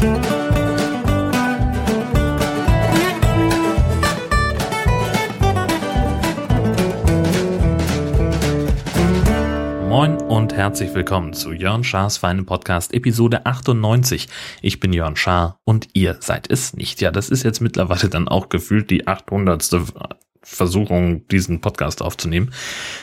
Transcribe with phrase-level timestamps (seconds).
[0.00, 0.08] Moin
[10.22, 14.28] und herzlich willkommen zu Jörn Schars Feinen Podcast Episode 98.
[14.62, 17.02] Ich bin Jörn Schaar und ihr seid es nicht.
[17.02, 19.62] Ja, das ist jetzt mittlerweile dann auch gefühlt die 800.
[20.42, 22.52] Versuchung, diesen Podcast aufzunehmen.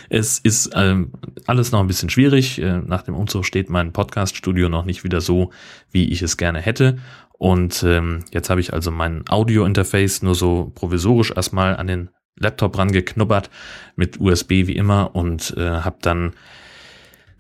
[0.10, 1.14] Es ist ähm,
[1.46, 2.60] alles noch ein bisschen schwierig.
[2.60, 5.52] Äh, nach dem Umzug steht mein Podcaststudio noch nicht wieder so,
[5.92, 6.98] wie ich es gerne hätte.
[7.38, 12.78] Und ähm, jetzt habe ich also mein Audio-Interface nur so provisorisch erstmal an den Laptop
[12.78, 13.50] rangeknubbert
[13.96, 16.34] mit USB wie immer und äh, habe dann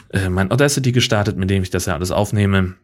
[0.09, 2.75] äh, mein Audacity gestartet, mit dem ich das ja alles aufnehme.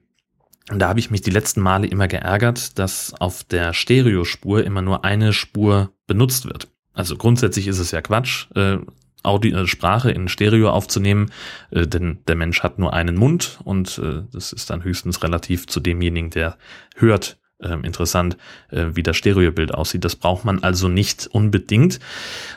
[0.71, 4.81] Und da habe ich mich die letzten Male immer geärgert, dass auf der Stereospur immer
[4.81, 6.72] nur eine Spur benutzt wird.
[6.93, 8.77] Also grundsätzlich ist es ja Quatsch, äh,
[9.23, 11.31] Audio, äh, Sprache in Stereo aufzunehmen,
[11.71, 15.67] äh, denn der Mensch hat nur einen Mund und äh, das ist dann höchstens relativ
[15.67, 16.57] zu demjenigen, der
[16.95, 18.37] hört, äh, interessant,
[18.69, 20.03] äh, wie das Stereobild aussieht.
[20.03, 21.99] Das braucht man also nicht unbedingt.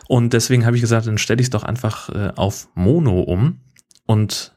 [0.09, 3.61] Und deswegen habe ich gesagt, dann stelle ich es doch einfach äh, auf Mono um
[4.07, 4.56] und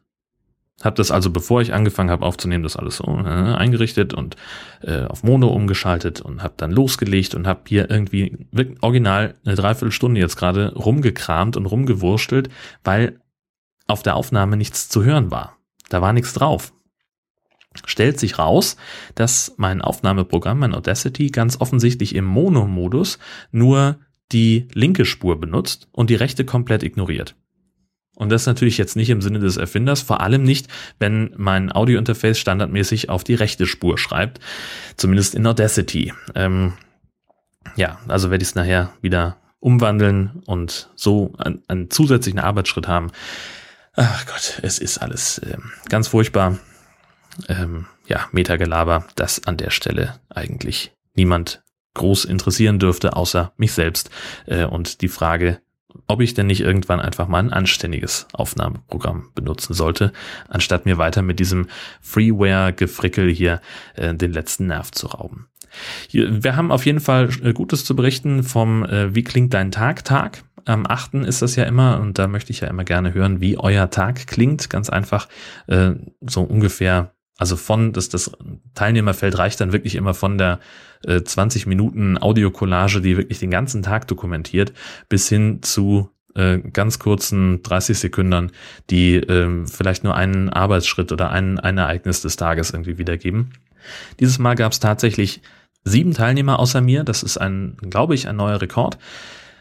[0.84, 4.36] habe das also, bevor ich angefangen habe aufzunehmen, das alles so äh, eingerichtet und
[4.82, 8.48] äh, auf Mono umgeschaltet und habe dann losgelegt und habe hier irgendwie
[8.82, 12.50] original eine Dreiviertelstunde jetzt gerade rumgekramt und rumgewurstelt,
[12.84, 13.20] weil
[13.88, 15.58] auf der Aufnahme nichts zu hören war.
[15.90, 16.72] Da war nichts drauf.
[17.86, 18.78] Stellt sich raus,
[19.16, 23.20] dass mein Aufnahmeprogramm, mein Audacity, ganz offensichtlich im Mono-Modus
[23.52, 24.00] nur
[24.32, 27.36] die linke Spur benutzt und die rechte komplett ignoriert.
[28.20, 30.68] Und das natürlich jetzt nicht im Sinne des Erfinders, vor allem nicht,
[31.00, 34.42] wenn mein Audiointerface standardmäßig auf die rechte Spur schreibt,
[34.98, 36.14] zumindest in Audacity.
[36.36, 36.74] Ähm,
[37.78, 43.12] ja, also werde ich es nachher wieder umwandeln und so einen, einen, zusätzlichen Arbeitsschritt haben.
[43.96, 46.60] Ach Gott, es ist alles ähm, ganz furchtbar.
[47.48, 54.10] Ähm, ja, Metagelaber, das an der Stelle eigentlich niemand groß interessieren dürfte, außer mich selbst.
[54.46, 55.62] Äh, und die Frage,
[56.08, 60.12] ob ich denn nicht irgendwann einfach mal ein anständiges Aufnahmeprogramm benutzen sollte,
[60.48, 61.68] anstatt mir weiter mit diesem
[62.02, 63.62] Freeware-Gefrickel hier
[63.96, 65.48] äh, den letzten Nerv zu rauben.
[66.12, 70.04] Wir haben auf jeden Fall äh, Gutes zu berichten vom äh, Wie klingt dein Tag
[70.04, 70.44] Tag.
[70.66, 71.16] Am 8.
[71.26, 74.28] ist das ja immer und da möchte ich ja immer gerne hören, wie euer Tag
[74.28, 74.70] klingt.
[74.70, 75.28] Ganz einfach
[75.68, 78.32] äh, so ungefähr also von, dass das
[78.76, 80.60] Teilnehmerfeld reicht dann wirklich immer von der
[81.06, 84.74] äh, 20 Minuten Audiokollage, die wirklich den ganzen Tag dokumentiert,
[85.08, 88.52] bis hin zu äh, ganz kurzen 30 Sekunden,
[88.90, 93.52] die äh, vielleicht nur einen Arbeitsschritt oder ein, ein Ereignis des Tages irgendwie wiedergeben.
[94.20, 95.42] Dieses Mal gab es tatsächlich
[95.84, 97.04] sieben Teilnehmer außer mir.
[97.04, 98.98] Das ist ein, glaube ich, ein neuer Rekord.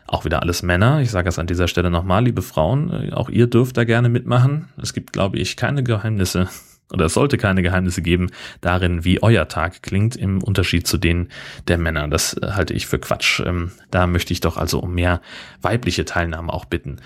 [0.06, 1.00] Auch wieder alles Männer.
[1.00, 4.08] Ich sage es an dieser Stelle nochmal, liebe Frauen, äh, auch ihr dürft da gerne
[4.08, 4.68] mitmachen.
[4.80, 6.48] Es gibt, glaube ich, keine Geheimnisse
[6.92, 11.28] oder es sollte keine Geheimnisse geben darin, wie euer Tag klingt im Unterschied zu denen
[11.66, 12.08] der Männer.
[12.08, 13.40] Das halte ich für Quatsch.
[13.40, 15.20] Ähm, da möchte ich doch also um mehr
[15.60, 17.00] weibliche Teilnahme auch bitten.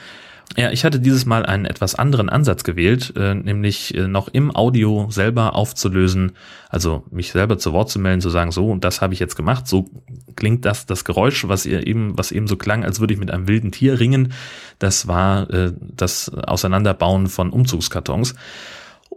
[0.57, 4.55] Ja, ich hatte dieses Mal einen etwas anderen Ansatz gewählt, äh, nämlich äh, noch im
[4.55, 6.33] Audio selber aufzulösen,
[6.69, 9.37] also mich selber zu Wort zu melden, zu sagen, so und das habe ich jetzt
[9.37, 9.89] gemacht, so
[10.37, 13.31] klingt das das Geräusch, was ihr eben, was eben so klang, als würde ich mit
[13.31, 14.35] einem wilden Tier ringen.
[14.79, 18.35] Das war äh, das Auseinanderbauen von Umzugskartons.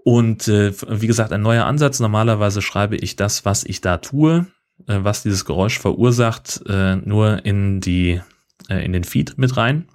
[0.07, 1.99] Und äh, wie gesagt, ein neuer Ansatz.
[1.99, 4.45] Normalerweise schreibe ich das, was ich da tue,
[4.85, 8.21] äh, was dieses Geräusch verursacht, äh, nur in die
[8.69, 9.87] äh, in den Feed mit rein,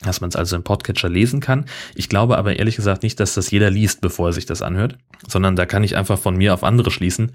[0.00, 1.66] dass man es also im Podcatcher lesen kann.
[1.94, 4.98] Ich glaube aber ehrlich gesagt nicht, dass das jeder liest, bevor er sich das anhört,
[5.28, 7.30] sondern da kann ich einfach von mir auf andere schließen.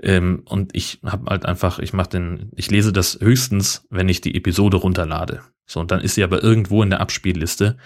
[0.00, 4.20] Ähm, und ich habe halt einfach, ich mache den, ich lese das höchstens, wenn ich
[4.20, 5.40] die Episode runterlade.
[5.66, 7.76] So und dann ist sie aber irgendwo in der Abspielliste.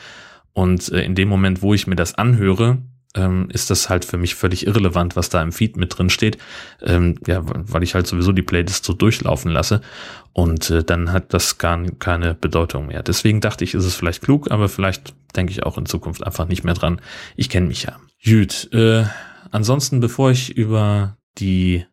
[0.53, 2.83] Und äh, in dem Moment, wo ich mir das anhöre,
[3.15, 6.39] ähm, ist das halt für mich völlig irrelevant, was da im Feed mit drin steht.
[6.81, 9.81] Ähm, ja, weil ich halt sowieso die Playlist so durchlaufen lasse
[10.33, 13.03] und äh, dann hat das gar keine Bedeutung mehr.
[13.03, 16.47] Deswegen dachte ich, ist es vielleicht klug, aber vielleicht denke ich auch in Zukunft einfach
[16.47, 17.01] nicht mehr dran.
[17.37, 17.99] Ich kenne mich ja.
[18.25, 19.05] Gut, äh,
[19.51, 21.87] ansonsten, bevor ich über die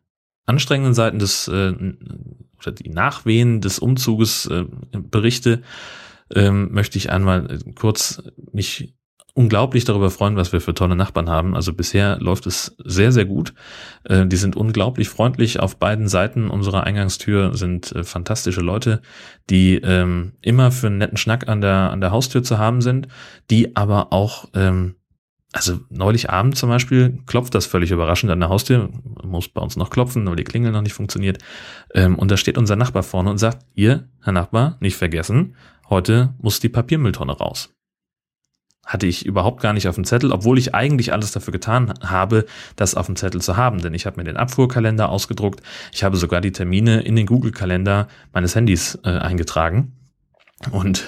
[0.46, 1.74] anstrengenden Seiten des äh,
[2.60, 5.62] oder die Nachwehen des Umzuges äh, berichte,
[6.34, 8.22] ähm, möchte ich einmal kurz
[8.52, 8.97] mich
[9.38, 11.54] unglaublich darüber freuen, was wir für tolle Nachbarn haben.
[11.54, 13.54] Also bisher läuft es sehr, sehr gut.
[14.02, 15.60] Äh, die sind unglaublich freundlich.
[15.60, 19.00] Auf beiden Seiten unserer Eingangstür sind äh, fantastische Leute,
[19.48, 23.06] die ähm, immer für einen netten Schnack an der, an der Haustür zu haben sind,
[23.48, 24.96] die aber auch, ähm,
[25.52, 28.90] also neulich Abend zum Beispiel klopft das völlig überraschend an der Haustür,
[29.22, 31.38] muss bei uns noch klopfen, weil die Klingel noch nicht funktioniert.
[31.94, 35.54] Ähm, und da steht unser Nachbar vorne und sagt, ihr, Herr Nachbar, nicht vergessen,
[35.88, 37.72] heute muss die Papiermülltonne raus
[38.88, 42.46] hatte ich überhaupt gar nicht auf dem Zettel, obwohl ich eigentlich alles dafür getan habe,
[42.74, 43.82] das auf dem Zettel zu haben.
[43.82, 45.62] Denn ich habe mir den Abfuhrkalender ausgedruckt.
[45.92, 49.92] Ich habe sogar die Termine in den Google-Kalender meines Handys äh, eingetragen.
[50.70, 51.04] Und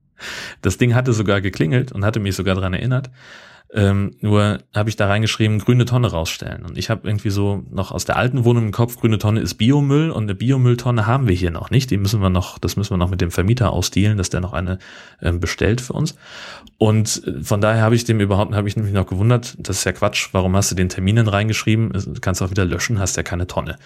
[0.62, 3.10] das Ding hatte sogar geklingelt und hatte mich sogar dran erinnert.
[3.74, 6.64] Ähm, nur habe ich da reingeschrieben, grüne Tonne rausstellen.
[6.64, 9.54] Und ich habe irgendwie so noch aus der alten Wohnung im Kopf, grüne Tonne ist
[9.56, 11.90] Biomüll und eine Biomülltonne haben wir hier noch nicht.
[11.90, 14.54] Die müssen wir noch, das müssen wir noch mit dem Vermieter ausdealen, dass der noch
[14.54, 14.78] eine
[15.20, 16.14] ähm, bestellt für uns.
[16.78, 19.84] Und äh, von daher habe ich dem überhaupt, habe ich nämlich noch gewundert, das ist
[19.84, 21.92] ja Quatsch, warum hast du den Terminen reingeschrieben?
[21.92, 23.76] Du kannst auch wieder löschen, hast ja keine Tonne.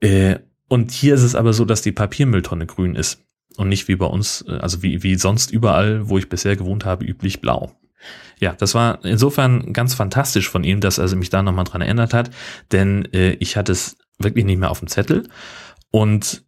[0.00, 0.36] Äh,
[0.68, 3.24] und hier ist es aber so, dass die Papiermülltonne grün ist
[3.56, 6.84] und nicht wie bei uns, äh, also wie, wie sonst überall, wo ich bisher gewohnt
[6.84, 7.72] habe, üblich blau.
[8.38, 12.14] Ja, das war insofern ganz fantastisch von ihm, dass er mich da nochmal dran erinnert
[12.14, 12.30] hat,
[12.72, 15.28] denn äh, ich hatte es wirklich nicht mehr auf dem Zettel
[15.90, 16.44] und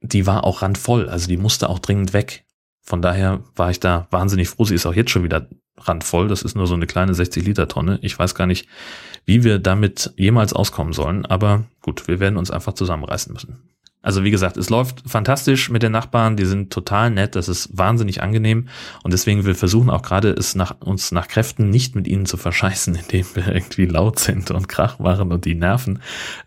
[0.00, 2.44] die war auch randvoll, also die musste auch dringend weg.
[2.84, 4.64] Von daher war ich da wahnsinnig froh.
[4.64, 5.48] Sie ist auch jetzt schon wieder
[5.78, 6.26] randvoll.
[6.26, 8.00] Das ist nur so eine kleine 60 Liter Tonne.
[8.02, 8.68] Ich weiß gar nicht,
[9.24, 11.24] wie wir damit jemals auskommen sollen.
[11.24, 13.70] Aber gut, wir werden uns einfach zusammenreißen müssen.
[14.02, 17.70] Also wie gesagt, es läuft fantastisch mit den Nachbarn, die sind total nett, das ist
[17.76, 18.68] wahnsinnig angenehm
[19.04, 22.36] und deswegen wir versuchen auch gerade es nach uns nach Kräften nicht mit ihnen zu
[22.36, 26.00] verscheißen, indem wir irgendwie laut sind und Krach machen und die nerven.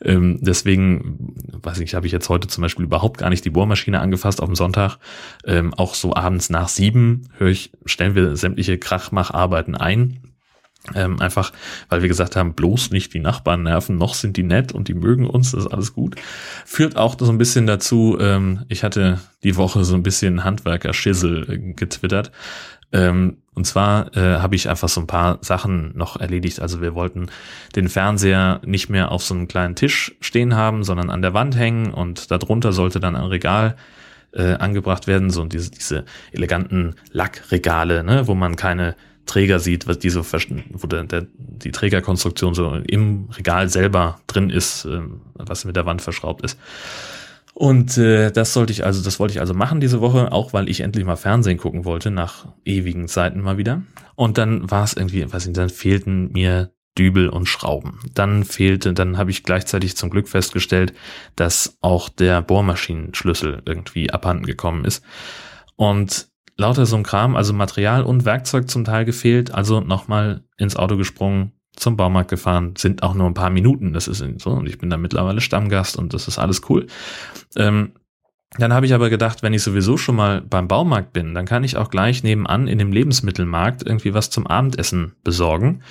[0.04, 4.02] Ähm, deswegen, weiß ich, habe ich jetzt heute zum Beispiel überhaupt gar nicht die Bohrmaschine
[4.02, 4.98] angefasst auf dem Sonntag.
[5.46, 10.19] Ähm, auch so abends nach sieben höre ich, stellen wir sämtliche Krachmacharbeiten ein
[10.94, 11.52] ähm, einfach,
[11.90, 14.94] weil wir gesagt haben, bloß nicht die Nachbarn nerven, noch sind die nett und die
[14.94, 16.16] mögen uns, das ist alles gut.
[16.66, 21.50] Führt auch so ein bisschen dazu, ähm, ich hatte die Woche so ein bisschen Handwerker-Schissel
[21.50, 22.32] äh, getwittert.
[22.92, 26.60] Ähm, und zwar äh, habe ich einfach so ein paar Sachen noch erledigt.
[26.60, 27.28] Also wir wollten
[27.76, 31.58] den Fernseher nicht mehr auf so einem kleinen Tisch stehen haben, sondern an der Wand
[31.58, 33.76] hängen und darunter sollte dann ein Regal
[34.34, 40.00] äh, angebracht werden, so diese, diese eleganten Lackregale, ne, wo man keine Träger sieht, was
[40.00, 45.01] diese, wo der, der, die Trägerkonstruktion so im Regal selber drin ist, äh,
[45.36, 46.60] was mit der Wand verschraubt ist.
[47.54, 50.69] Und äh, das sollte ich also, das wollte ich also machen diese Woche, auch weil
[50.69, 53.81] ich endlich mal Fernsehen gucken wollte, nach ewigen Zeiten mal wieder.
[54.16, 58.00] Und dann war es irgendwie, weiß nicht, dann fehlten mir Dübel und Schrauben.
[58.13, 60.94] Dann fehlte, dann habe ich gleichzeitig zum Glück festgestellt,
[61.38, 65.04] dass auch der Bohrmaschinenschlüssel irgendwie abhanden gekommen ist.
[65.78, 70.75] Und lauter so ein Kram, also Material und Werkzeug zum Teil gefehlt, also nochmal ins
[70.75, 74.68] Auto gesprungen, zum Baumarkt gefahren, sind auch nur ein paar Minuten, das ist so, und
[74.68, 76.88] ich bin da mittlerweile Stammgast und das ist alles cool.
[77.57, 77.92] Ähm,
[78.57, 81.63] dann habe ich aber gedacht, wenn ich sowieso schon mal beim Baumarkt bin, dann kann
[81.66, 85.81] ich auch gleich nebenan in dem Lebensmittelmarkt irgendwie was zum Abendessen besorgen.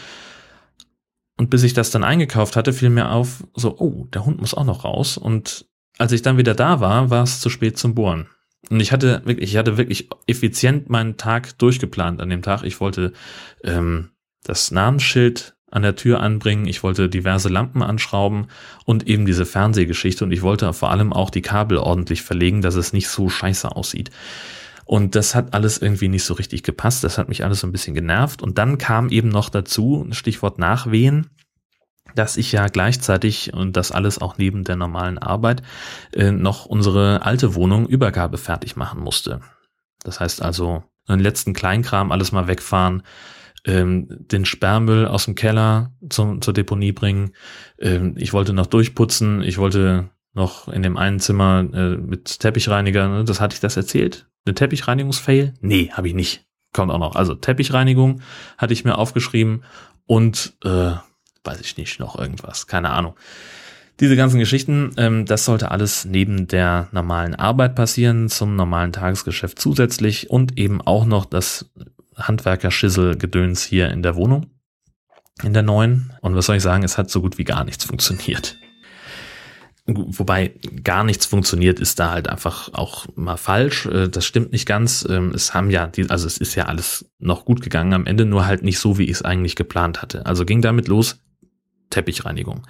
[1.37, 4.55] Und bis ich das dann eingekauft hatte, fiel mir auf, so, oh, der Hund muss
[4.55, 5.19] auch noch raus.
[5.19, 5.67] Und
[5.99, 8.29] als ich dann wieder da war, war es zu spät zum Bohren.
[8.71, 12.63] Und ich hatte wirklich, ich hatte wirklich effizient meinen Tag durchgeplant an dem Tag.
[12.65, 13.13] Ich wollte
[13.63, 14.11] ähm,
[14.43, 18.47] das Namensschild an der Tür anbringen, ich wollte diverse Lampen anschrauben
[18.85, 22.77] und eben diese Fernsehgeschichte und ich wollte vor allem auch die Kabel ordentlich verlegen, dass
[22.77, 24.11] es nicht so scheiße aussieht.
[24.85, 27.03] Und das hat alles irgendwie nicht so richtig gepasst.
[27.05, 28.43] Das hat mich alles so ein bisschen genervt.
[28.43, 31.31] Und dann kam eben noch dazu, Stichwort Nachwehen
[32.15, 35.63] dass ich ja gleichzeitig und das alles auch neben der normalen Arbeit
[36.13, 39.41] äh, noch unsere alte Wohnung Übergabe fertig machen musste.
[40.03, 43.03] Das heißt also, den letzten Kleinkram alles mal wegfahren,
[43.67, 47.33] ähm, den Sperrmüll aus dem Keller zum, zur Deponie bringen.
[47.79, 53.09] Ähm, ich wollte noch durchputzen, ich wollte noch in dem einen Zimmer äh, mit Teppichreiniger,
[53.09, 54.29] ne, das hatte ich das erzählt?
[54.45, 55.55] Eine Teppichreinigungsfail?
[55.61, 56.45] Nee, habe ich nicht.
[56.73, 57.15] Kommt auch noch.
[57.15, 58.21] Also Teppichreinigung
[58.59, 59.63] hatte ich mir aufgeschrieben
[60.07, 60.93] und äh,
[61.45, 63.15] weiß ich nicht, noch irgendwas, keine Ahnung.
[64.01, 69.61] Diese ganzen Geschichten, ähm, das sollte alles neben der normalen Arbeit passieren, zum normalen Tagesgeschäft
[69.61, 71.71] zusätzlich und eben auch noch das
[72.17, 74.47] Handwerker-Schissel-Gedöns hier in der Wohnung,
[75.43, 76.13] in der neuen.
[76.23, 78.57] Und was soll ich sagen, es hat so gut wie gar nichts funktioniert.
[79.87, 83.85] Wobei gar nichts funktioniert, ist da halt einfach auch mal falsch.
[83.87, 85.07] Äh, das stimmt nicht ganz.
[85.09, 88.47] Ähm, es haben ja, also es ist ja alles noch gut gegangen am Ende, nur
[88.47, 90.25] halt nicht so, wie ich es eigentlich geplant hatte.
[90.25, 91.21] Also ging damit los,
[91.91, 92.67] Teppichreinigung.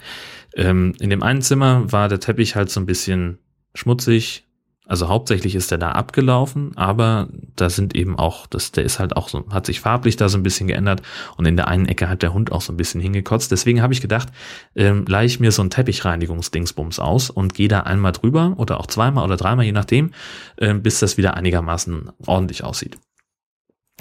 [0.55, 3.39] Ähm, in dem einen Zimmer war der Teppich halt so ein bisschen
[3.73, 4.43] schmutzig.
[4.87, 9.17] Also hauptsächlich ist der da abgelaufen, aber da sind eben auch, das, der ist halt
[9.17, 11.01] auch so, hat sich farblich da so ein bisschen geändert
[11.37, 13.51] und in der einen Ecke hat der Hund auch so ein bisschen hingekotzt.
[13.51, 14.29] Deswegen habe ich gedacht,
[14.75, 18.85] ähm, leih ich mir so ein Teppichreinigungsdingsbums aus und gehe da einmal drüber oder auch
[18.85, 20.11] zweimal oder dreimal, je nachdem,
[20.57, 22.99] äh, bis das wieder einigermaßen ordentlich aussieht.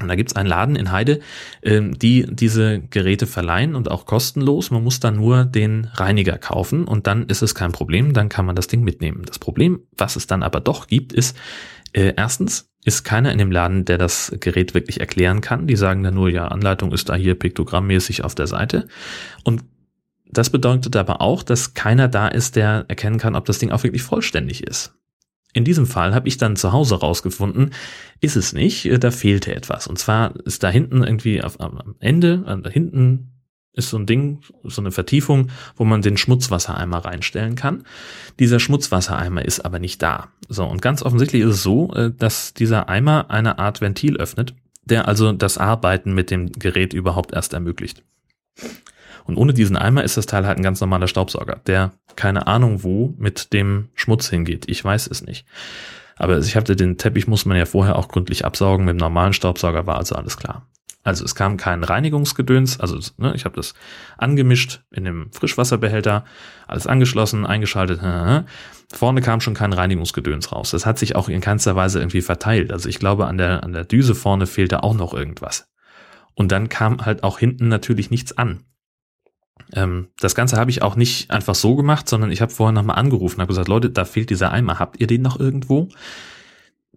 [0.01, 1.21] Und da gibt's einen Laden in Heide,
[1.63, 4.73] ähm, die diese Geräte verleihen und auch kostenlos.
[4.73, 8.45] Man muss dann nur den Reiniger kaufen und dann ist es kein Problem, dann kann
[8.45, 9.23] man das Ding mitnehmen.
[9.25, 11.37] Das Problem, was es dann aber doch gibt, ist,
[11.93, 15.67] äh, erstens, ist keiner in dem Laden, der das Gerät wirklich erklären kann.
[15.67, 18.89] Die sagen dann nur, ja, Anleitung ist da hier piktogrammmäßig auf der Seite.
[19.43, 19.65] Und
[20.29, 23.85] das bedeutet aber auch, dass keiner da ist, der erkennen kann, ob das Ding auch
[23.85, 24.95] wirklich vollständig ist.
[25.55, 27.71] In diesem Fall habe ich dann zu Hause rausgefunden,
[28.21, 29.87] ist es nicht, da fehlte etwas.
[29.87, 33.31] Und zwar ist da hinten irgendwie auf, am Ende, da hinten
[33.75, 37.85] ist so ein Ding, so eine Vertiefung, wo man den Schmutzwassereimer reinstellen kann.
[38.39, 40.29] Dieser Schmutzwassereimer ist aber nicht da.
[40.49, 44.55] So, und ganz offensichtlich ist es so, äh, dass dieser Eimer eine Art Ventil öffnet,
[44.85, 48.03] der also das Arbeiten mit dem Gerät überhaupt erst ermöglicht.
[49.25, 52.83] Und ohne diesen Eimer ist das Teil halt ein ganz normaler Staubsauger, der keine Ahnung
[52.83, 54.65] wo mit dem Schmutz hingeht.
[54.69, 55.47] Ich weiß es nicht.
[56.17, 58.85] Aber ich hatte den Teppich, muss man ja vorher auch gründlich absaugen.
[58.85, 60.67] Mit dem normalen Staubsauger war also alles klar.
[61.03, 63.75] Also es kam kein Reinigungsgedöns, also ne, ich habe das
[64.17, 66.25] angemischt in dem Frischwasserbehälter,
[66.67, 68.01] alles angeschlossen, eingeschaltet.
[68.91, 70.71] Vorne kam schon kein Reinigungsgedöns raus.
[70.71, 72.73] Das hat sich auch in keinster Weise irgendwie verteilt.
[72.73, 75.69] Also ich glaube, an der, an der Düse vorne fehlte auch noch irgendwas.
[76.35, 78.65] Und dann kam halt auch hinten natürlich nichts an.
[79.73, 82.99] Ähm, das Ganze habe ich auch nicht einfach so gemacht, sondern ich habe vorher nochmal
[82.99, 85.89] angerufen, habe gesagt, Leute, da fehlt dieser Eimer, habt ihr den noch irgendwo?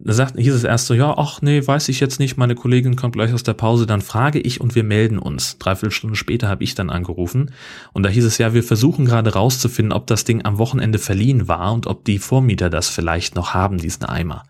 [0.00, 2.94] Da sagt, hieß es erst so, ja, ach nee, weiß ich jetzt nicht, meine Kollegin
[2.94, 5.58] kommt gleich aus der Pause, dann frage ich und wir melden uns.
[5.58, 7.50] Dreiviertel Stunde später habe ich dann angerufen
[7.92, 11.48] und da hieß es ja, wir versuchen gerade rauszufinden, ob das Ding am Wochenende verliehen
[11.48, 14.44] war und ob die Vormieter das vielleicht noch haben, diesen Eimer.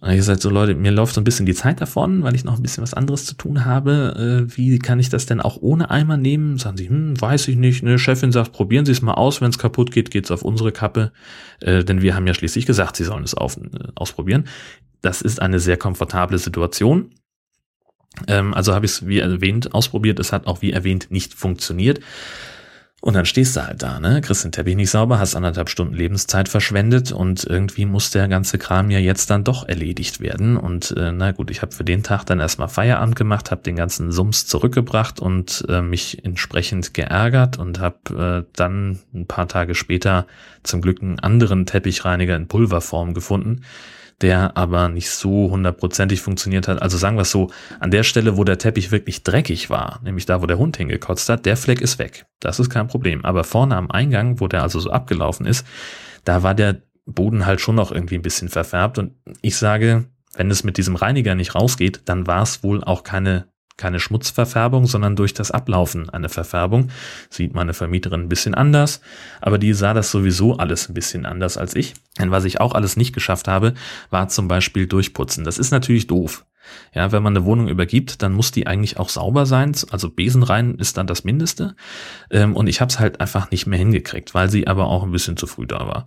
[0.00, 2.44] Und ich gesagt, so Leute, mir läuft so ein bisschen die Zeit davon, weil ich
[2.44, 4.46] noch ein bisschen was anderes zu tun habe.
[4.48, 6.56] Äh, wie kann ich das denn auch ohne Eimer nehmen?
[6.56, 7.82] Sagen sie, hm, weiß ich nicht.
[7.82, 9.40] Eine Chefin sagt, probieren Sie es mal aus.
[9.40, 11.10] Wenn es kaputt geht, geht's auf unsere Kappe.
[11.60, 13.60] Äh, denn wir haben ja schließlich gesagt, Sie sollen es auf, äh,
[13.96, 14.44] ausprobieren.
[15.02, 17.10] Das ist eine sehr komfortable Situation.
[18.28, 20.20] Ähm, also habe ich es, wie erwähnt, ausprobiert.
[20.20, 22.00] Es hat auch, wie erwähnt, nicht funktioniert.
[23.00, 24.20] Und dann stehst du halt da, ne?
[24.20, 28.58] Kriegst den Teppich nicht sauber, hast anderthalb Stunden Lebenszeit verschwendet und irgendwie muss der ganze
[28.58, 30.56] Kram ja jetzt dann doch erledigt werden.
[30.56, 33.76] Und äh, na gut, ich habe für den Tag dann erstmal Feierabend gemacht, habe den
[33.76, 39.76] ganzen Sums zurückgebracht und äh, mich entsprechend geärgert und habe äh, dann ein paar Tage
[39.76, 40.26] später
[40.64, 43.62] zum Glück einen anderen Teppichreiniger in Pulverform gefunden,
[44.20, 46.82] der aber nicht so hundertprozentig funktioniert hat.
[46.82, 50.26] Also sagen wir es so, an der Stelle, wo der Teppich wirklich dreckig war, nämlich
[50.26, 52.26] da, wo der Hund hingekotzt hat, der Fleck ist weg.
[52.40, 53.24] Das ist kein Problem.
[53.24, 55.66] Aber vorne am Eingang, wo der also so abgelaufen ist,
[56.24, 58.98] da war der Boden halt schon noch irgendwie ein bisschen verfärbt.
[58.98, 63.04] Und ich sage, wenn es mit diesem Reiniger nicht rausgeht, dann war es wohl auch
[63.04, 63.46] keine
[63.78, 66.90] keine Schmutzverfärbung, sondern durch das Ablaufen eine Verfärbung.
[67.30, 69.00] Sieht meine Vermieterin ein bisschen anders,
[69.40, 71.94] aber die sah das sowieso alles ein bisschen anders als ich.
[72.18, 73.72] Denn was ich auch alles nicht geschafft habe,
[74.10, 75.44] war zum Beispiel durchputzen.
[75.44, 76.44] Das ist natürlich doof.
[76.94, 79.72] Ja, wenn man eine Wohnung übergibt, dann muss die eigentlich auch sauber sein.
[79.90, 81.74] Also Besenrein ist dann das Mindeste.
[82.30, 85.12] Ähm, und ich habe es halt einfach nicht mehr hingekriegt, weil sie aber auch ein
[85.12, 86.06] bisschen zu früh da war.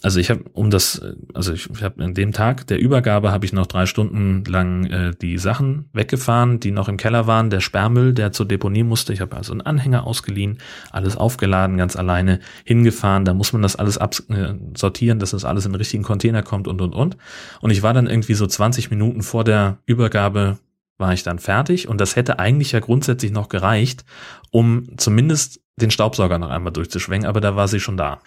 [0.00, 1.02] Also ich habe um das,
[1.34, 4.86] also ich, ich habe an dem Tag der Übergabe habe ich noch drei Stunden lang
[4.86, 9.12] äh, die Sachen weggefahren, die noch im Keller waren, der Sperrmüll, der zur Deponie musste.
[9.12, 10.58] Ich habe also einen Anhänger ausgeliehen,
[10.90, 13.26] alles aufgeladen, ganz alleine hingefahren.
[13.26, 16.68] Da muss man das alles absortieren, äh, dass das alles in den richtigen Container kommt
[16.68, 17.18] und und und.
[17.60, 20.58] Und ich war dann irgendwie so 20 Minuten vor der Übergabe
[20.98, 24.04] war ich dann fertig und das hätte eigentlich ja grundsätzlich noch gereicht,
[24.50, 28.20] um zumindest den Staubsauger noch einmal durchzuschwenken, aber da war sie schon da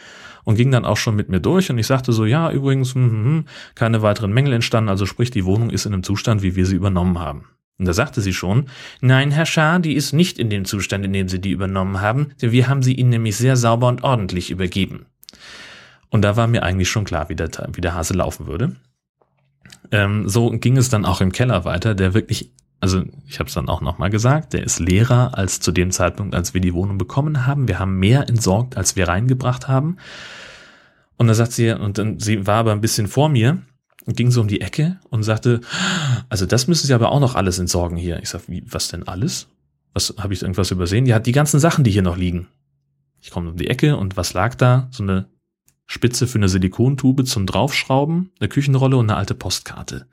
[0.45, 3.11] und ging dann auch schon mit mir durch und ich sagte so, ja, übrigens, hm,
[3.11, 6.55] hm, hm, keine weiteren Mängel entstanden, also sprich, die Wohnung ist in einem Zustand, wie
[6.55, 7.45] wir sie übernommen haben.
[7.77, 8.67] Und da sagte sie schon,
[9.01, 12.29] nein, Herr Schaar, die ist nicht in dem Zustand, in dem Sie die übernommen haben,
[12.41, 15.07] denn wir haben sie Ihnen nämlich sehr sauber und ordentlich übergeben.
[16.09, 18.77] Und da war mir eigentlich schon klar, wie der, wie der Hase laufen würde.
[19.91, 23.53] Ähm, so ging es dann auch im Keller weiter, der wirklich also ich habe es
[23.53, 26.97] dann auch nochmal gesagt, der ist leerer als zu dem Zeitpunkt, als wir die Wohnung
[26.97, 27.67] bekommen haben.
[27.67, 29.97] Wir haben mehr entsorgt, als wir reingebracht haben.
[31.17, 33.61] Und dann sagt sie, und dann, sie war aber ein bisschen vor mir
[34.05, 35.61] und ging so um die Ecke und sagte,
[36.29, 38.21] also das müssen Sie aber auch noch alles entsorgen hier.
[38.21, 39.47] Ich sag, wie, was denn alles?
[39.93, 41.05] Was habe ich irgendwas übersehen?
[41.05, 42.47] Ja, die ganzen Sachen, die hier noch liegen.
[43.21, 44.89] Ich komme um die Ecke und was lag da?
[44.91, 45.27] So eine
[45.87, 50.07] Spitze für eine Silikontube zum Draufschrauben, eine Küchenrolle und eine alte Postkarte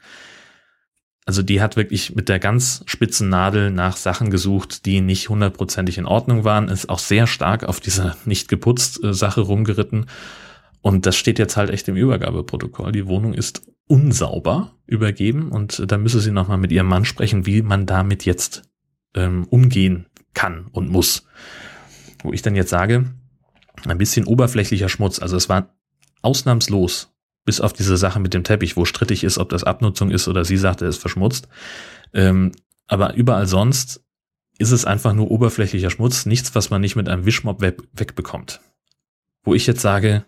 [1.25, 5.99] also die hat wirklich mit der ganz spitzen Nadel nach Sachen gesucht, die nicht hundertprozentig
[5.99, 10.07] in Ordnung waren, ist auch sehr stark auf dieser nicht geputzt äh, Sache rumgeritten.
[10.81, 12.91] Und das steht jetzt halt echt im Übergabeprotokoll.
[12.91, 17.63] Die Wohnung ist unsauber übergeben und da müsse sie nochmal mit ihrem Mann sprechen, wie
[17.63, 18.63] man damit jetzt
[19.15, 21.25] ähm, umgehen kann und muss.
[22.23, 23.13] Wo ich dann jetzt sage,
[23.87, 25.21] ein bisschen oberflächlicher Schmutz.
[25.21, 25.77] Also es war
[26.21, 27.12] ausnahmslos
[27.45, 30.45] bis auf diese Sache mit dem Teppich, wo strittig ist, ob das Abnutzung ist oder
[30.45, 31.49] sie sagt, er ist verschmutzt.
[32.15, 32.53] Ähm,
[32.87, 34.03] aber überall sonst
[34.59, 38.61] ist es einfach nur oberflächlicher Schmutz, nichts, was man nicht mit einem Wischmopp we wegbekommt.
[39.43, 40.25] Wo ich jetzt sage,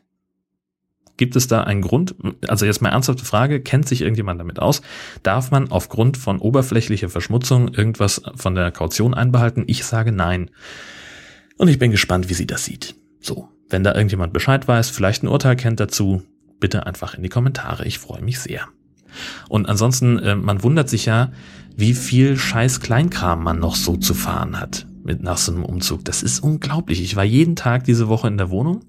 [1.16, 2.16] Gibt es da einen Grund?
[2.48, 4.82] Also jetzt mal ernsthafte Frage, kennt sich irgendjemand damit aus?
[5.22, 9.64] Darf man aufgrund von oberflächlicher Verschmutzung irgendwas von der Kaution einbehalten?
[9.68, 10.50] Ich sage nein.
[11.56, 12.96] Und ich bin gespannt, wie sie das sieht.
[13.20, 16.22] So, wenn da irgendjemand Bescheid weiß, vielleicht ein Urteil kennt dazu,
[16.64, 17.84] bitte einfach in die Kommentare.
[17.84, 18.68] Ich freue mich sehr.
[19.50, 21.30] Und ansonsten, äh, man wundert sich ja,
[21.76, 26.06] wie viel scheiß Kleinkram man noch so zu fahren hat mit nach so einem Umzug.
[26.06, 27.02] Das ist unglaublich.
[27.02, 28.80] Ich war jeden Tag diese Woche in der Wohnung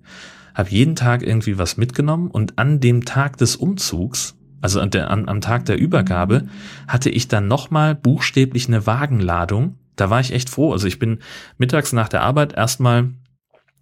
[0.55, 5.11] habe jeden Tag irgendwie was mitgenommen und an dem Tag des Umzugs, also an der,
[5.11, 6.47] an, am Tag der Übergabe,
[6.87, 9.75] hatte ich dann nochmal buchstäblich eine Wagenladung.
[9.97, 10.71] Da war ich echt froh.
[10.71, 11.19] Also ich bin
[11.57, 13.11] mittags nach der Arbeit erstmal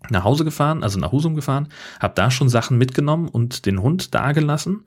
[0.10, 1.70] nach Hause gefahren, also nach Husum gefahren,
[2.00, 4.86] habe da schon Sachen mitgenommen und den Hund dagelassen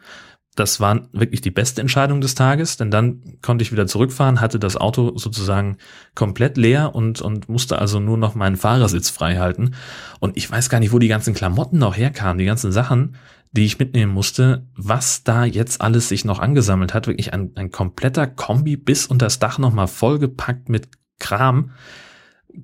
[0.57, 4.59] das war wirklich die beste Entscheidung des Tages, denn dann konnte ich wieder zurückfahren, hatte
[4.59, 5.77] das Auto sozusagen
[6.15, 9.75] komplett leer und, und musste also nur noch meinen Fahrersitz frei halten.
[10.19, 13.17] Und ich weiß gar nicht, wo die ganzen Klamotten noch herkamen, die ganzen Sachen,
[13.53, 17.07] die ich mitnehmen musste, was da jetzt alles sich noch angesammelt hat.
[17.07, 21.73] Wirklich ein, ein kompletter Kombi bis unter das Dach nochmal vollgepackt mit Kram.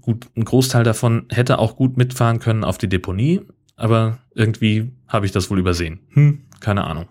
[0.01, 3.43] Gut, ein Großteil davon hätte auch gut mitfahren können auf die Deponie,
[3.77, 6.01] aber irgendwie habe ich das wohl übersehen.
[6.11, 7.07] Hm, keine Ahnung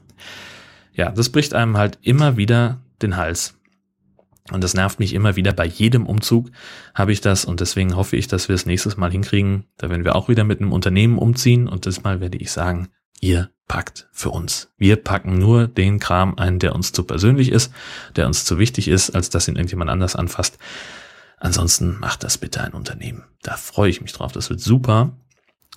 [0.94, 3.58] ja, das bricht einem halt immer wieder den Hals.
[4.52, 5.54] Und das nervt mich immer wieder.
[5.54, 6.52] Bei jedem Umzug
[6.94, 9.66] habe ich das und deswegen hoffe ich, dass wir es nächstes Mal hinkriegen.
[9.78, 12.90] Da werden wir auch wieder mit einem Unternehmen umziehen und diesmal werde ich sagen,
[13.22, 14.74] ihr packt für uns.
[14.78, 17.72] Wir packen nur den Kram ein, der uns zu persönlich ist,
[18.16, 20.58] der uns zu wichtig ist, als dass ihn irgendjemand anders anfasst.
[21.42, 23.24] Ansonsten macht das bitte ein Unternehmen.
[23.42, 24.32] Da freue ich mich drauf.
[24.32, 25.18] Das wird super.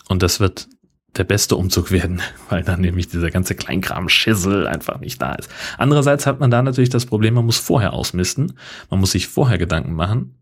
[0.08, 0.68] Und das wird
[1.16, 5.48] der beste Umzug werden, weil dann nämlich dieser ganze Kleinkram-Schissel einfach nicht da ist.
[5.78, 8.58] Andererseits hat man da natürlich das Problem, man muss vorher ausmisten,
[8.90, 10.34] man muss sich vorher Gedanken machen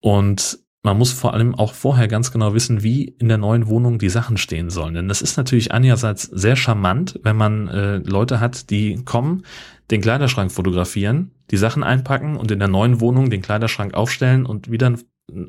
[0.00, 3.98] und man muss vor allem auch vorher ganz genau wissen, wie in der neuen Wohnung
[3.98, 4.94] die Sachen stehen sollen.
[4.94, 9.44] Denn das ist natürlich einerseits sehr charmant, wenn man äh, Leute hat, die kommen,
[9.90, 14.72] den Kleiderschrank fotografieren, die Sachen einpacken und in der neuen Wohnung den Kleiderschrank aufstellen und
[14.72, 14.92] wieder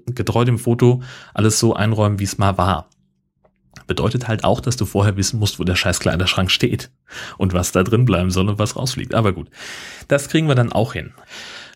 [0.05, 1.01] getreu dem Foto
[1.33, 2.89] alles so einräumen, wie es mal war.
[3.87, 6.91] Bedeutet halt auch, dass du vorher wissen musst, wo der scheiß Kleiderschrank steht
[7.39, 9.15] und was da drin bleiben soll und was rausfliegt.
[9.15, 9.49] Aber gut,
[10.07, 11.11] das kriegen wir dann auch hin.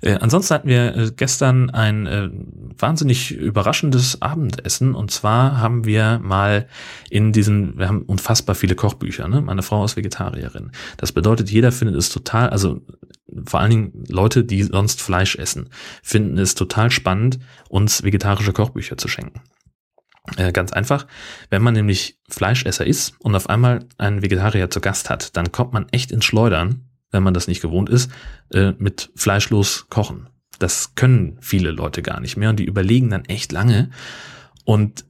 [0.02, 2.30] Äh, ansonsten hatten wir äh, gestern ein äh,
[2.78, 6.68] wahnsinnig überraschendes Abendessen und zwar haben wir mal
[7.10, 9.42] in diesen, wir haben unfassbar viele Kochbücher, ne?
[9.42, 10.72] Meine Frau ist Vegetarierin.
[10.98, 12.82] Das bedeutet, jeder findet es total, also
[13.46, 15.70] vor allen Dingen Leute, die sonst Fleisch essen,
[16.02, 19.42] finden es total spannend, uns vegetarische Kochbücher zu schenken.
[20.38, 21.08] Äh, ganz einfach,
[21.50, 25.74] wenn man nämlich Fleischesser ist und auf einmal einen Vegetarier zu Gast hat, dann kommt
[25.74, 28.12] man echt ins Schleudern, wenn man das nicht gewohnt ist,
[28.52, 30.28] äh, mit fleischlos kochen.
[30.60, 33.89] Das können viele Leute gar nicht mehr und die überlegen dann echt lange.
[34.65, 35.06] Und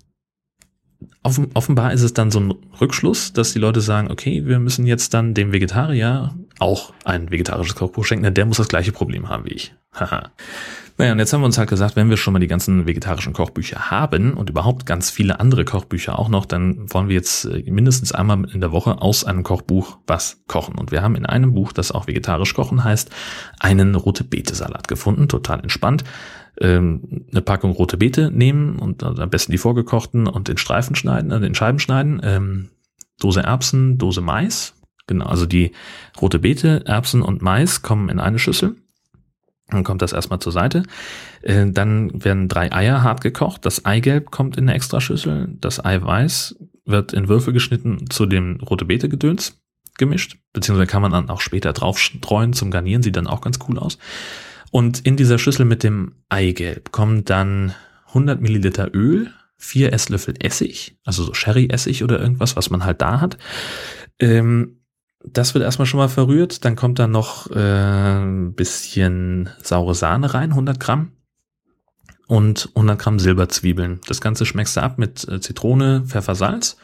[1.23, 5.13] offenbar ist es dann so ein Rückschluss, dass die Leute sagen, okay, wir müssen jetzt
[5.13, 9.45] dann dem Vegetarier auch ein vegetarisches Kochbuch schenken, denn der muss das gleiche Problem haben
[9.45, 9.73] wie ich.
[9.93, 10.31] Haha.
[10.99, 13.31] Naja, und jetzt haben wir uns halt gesagt, wenn wir schon mal die ganzen vegetarischen
[13.31, 17.63] Kochbücher haben und überhaupt ganz viele andere Kochbücher auch noch, dann wollen wir jetzt äh,
[17.71, 20.75] mindestens einmal in der Woche aus einem Kochbuch was kochen.
[20.75, 23.11] Und wir haben in einem Buch, das auch vegetarisch kochen heißt,
[23.61, 26.03] einen rote Beete Salat gefunden, total entspannt.
[26.59, 31.31] Ähm, eine Packung rote Beete nehmen und am besten die vorgekochten und in Streifen schneiden,
[31.31, 32.19] also in Scheiben schneiden.
[32.25, 32.71] Ähm,
[33.21, 34.75] Dose Erbsen, Dose Mais.
[35.07, 35.71] Genau, also die
[36.21, 38.75] rote Beete, Erbsen und Mais kommen in eine Schüssel
[39.71, 40.83] dann kommt das erstmal zur Seite.
[41.41, 43.65] Äh, dann werden drei Eier hart gekocht.
[43.65, 45.49] Das Eigelb kommt in eine Extraschüssel.
[45.59, 46.55] Das Eiweiß
[46.85, 49.59] wird in Würfel geschnitten zu dem rote Beete Gedöns
[49.97, 50.37] gemischt.
[50.53, 53.03] Beziehungsweise kann man dann auch später drauf streuen zum Garnieren.
[53.03, 53.97] Sieht dann auch ganz cool aus.
[54.71, 57.73] Und in dieser Schüssel mit dem Eigelb kommen dann
[58.09, 63.19] 100 Milliliter Öl, vier Esslöffel Essig, also so Sherry-Essig oder irgendwas, was man halt da
[63.19, 63.37] hat.
[64.19, 64.78] Ähm,
[65.23, 66.63] das wird erstmal schon mal verrührt.
[66.65, 71.11] Dann kommt da noch äh, ein bisschen saure Sahne rein, 100 Gramm.
[72.27, 74.01] Und 100 Gramm Silberzwiebeln.
[74.07, 76.77] Das Ganze schmeckst du ab mit äh, Zitrone, Pfeffer, Salz.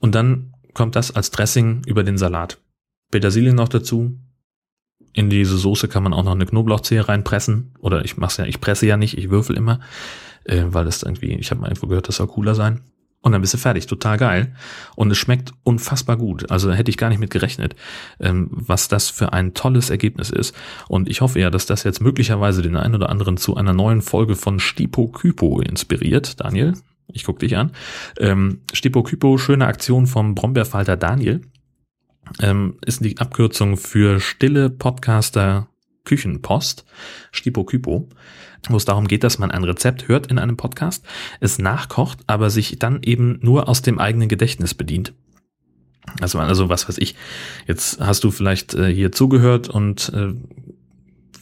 [0.00, 2.58] Und dann kommt das als Dressing über den Salat.
[3.10, 4.18] Petersilie noch dazu.
[5.12, 7.74] In diese Soße kann man auch noch eine Knoblauchzehe reinpressen.
[7.80, 9.80] Oder ich mach's ja, ich presse ja nicht, ich würfel immer.
[10.44, 12.82] Äh, weil das irgendwie, ich habe mal irgendwo gehört, das soll cooler sein.
[13.24, 13.86] Und dann bist du fertig.
[13.86, 14.54] Total geil.
[14.96, 16.50] Und es schmeckt unfassbar gut.
[16.50, 17.74] Also hätte ich gar nicht mit gerechnet,
[18.20, 20.54] ähm, was das für ein tolles Ergebnis ist.
[20.88, 24.02] Und ich hoffe ja, dass das jetzt möglicherweise den einen oder anderen zu einer neuen
[24.02, 26.38] Folge von Stipo Kypo inspiriert.
[26.42, 26.74] Daniel,
[27.08, 27.72] ich guck dich an.
[28.18, 31.40] Ähm, Stipo Kypo, schöne Aktion vom Brombeerfalter Daniel.
[32.42, 35.68] Ähm, ist die Abkürzung für stille Podcaster
[36.04, 36.84] Küchenpost,
[37.32, 38.08] Stipo Kypo
[38.70, 41.04] wo es darum geht, dass man ein Rezept hört in einem Podcast,
[41.40, 45.12] es nachkocht, aber sich dann eben nur aus dem eigenen Gedächtnis bedient.
[46.20, 47.14] Also, also was weiß ich,
[47.66, 50.34] jetzt hast du vielleicht äh, hier zugehört und äh,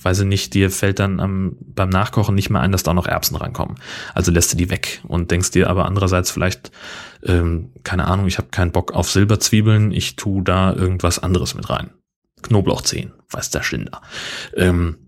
[0.05, 3.07] weiß ich nicht, dir fällt dann am, beim Nachkochen nicht mehr ein, dass da noch
[3.07, 3.77] Erbsen rankommen.
[4.15, 6.71] Also lässt du die weg und denkst dir aber andererseits vielleicht,
[7.25, 11.69] ähm, keine Ahnung, ich habe keinen Bock auf Silberzwiebeln, ich tu da irgendwas anderes mit
[11.69, 11.91] rein.
[12.43, 14.03] Knoblauchzehen, weiß der Schlinder.
[14.57, 14.99] Ähm,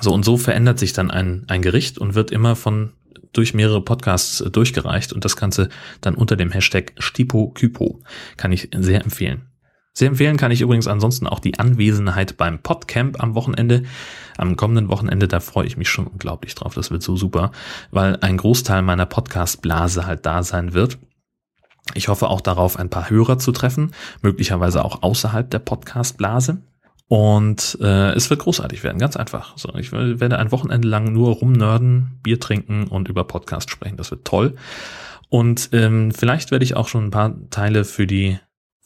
[0.00, 2.92] so und so verändert sich dann ein, ein Gericht und wird immer von
[3.32, 5.68] durch mehrere Podcasts äh, durchgereicht und das Ganze
[6.00, 8.02] dann unter dem Hashtag StipoKypo.
[8.36, 9.50] Kann ich sehr empfehlen.
[9.92, 13.84] Sehr empfehlen kann ich übrigens ansonsten auch die Anwesenheit beim Podcamp am Wochenende.
[14.36, 16.74] Am kommenden Wochenende, da freue ich mich schon unglaublich drauf.
[16.74, 17.50] Das wird so super,
[17.90, 20.98] weil ein Großteil meiner Podcast-Blase halt da sein wird.
[21.94, 26.62] Ich hoffe auch darauf, ein paar Hörer zu treffen, möglicherweise auch außerhalb der Podcast-Blase.
[27.08, 29.56] Und äh, es wird großartig werden, ganz einfach.
[29.56, 33.96] So, ich werde ein Wochenende lang nur rumnörden, Bier trinken und über Podcast sprechen.
[33.96, 34.56] Das wird toll.
[35.28, 38.38] Und ähm, vielleicht werde ich auch schon ein paar Teile für die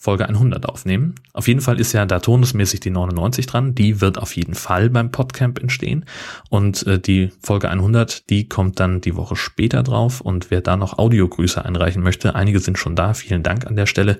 [0.03, 1.17] Folge 100 aufnehmen.
[1.35, 3.75] Auf jeden Fall ist ja da turnusmäßig die 99 dran.
[3.75, 6.07] Die wird auf jeden Fall beim Podcamp entstehen.
[6.49, 10.23] Und äh, die Folge 100, die kommt dann die Woche später drauf.
[10.23, 13.13] Und wer da noch Audiogrüße einreichen möchte, einige sind schon da.
[13.13, 14.19] Vielen Dank an der Stelle.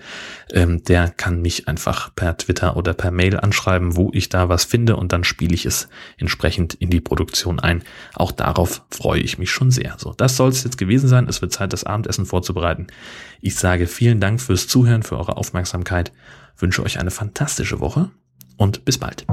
[0.53, 4.65] Ähm, der kann mich einfach per Twitter oder per Mail anschreiben, wo ich da was
[4.65, 4.97] finde.
[4.97, 5.89] Und dann spiele ich es
[6.19, 7.85] entsprechend in die Produktion ein.
[8.15, 9.95] Auch darauf freue ich mich schon sehr.
[9.97, 11.27] So, das soll es jetzt gewesen sein.
[11.27, 12.89] Es wird Zeit, das Abendessen vorzubereiten.
[13.41, 15.39] Ich sage vielen Dank fürs Zuhören, für eure
[15.71, 16.13] Aufmerksamkeit,
[16.59, 18.11] wünsche euch eine fantastische Woche
[18.57, 19.25] und bis bald.